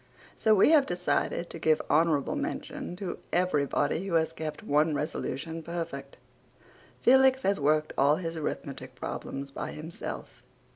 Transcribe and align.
So 0.35 0.55
we 0.55 0.69
have 0.69 0.87
decided 0.87 1.51
to 1.51 1.59
give 1.59 1.79
honourable 1.87 2.35
mention 2.35 2.95
to 2.95 3.19
everybody 3.31 4.07
who 4.07 4.15
has 4.15 4.33
kept 4.33 4.63
one 4.63 4.95
resolution 4.95 5.61
perfect. 5.61 6.17
Felix 7.01 7.43
has 7.43 7.59
worked 7.59 7.93
all 7.99 8.15
his 8.15 8.35
arithmetic 8.35 8.95
problems 8.95 9.51
by 9.51 9.73
himself. 9.73 10.41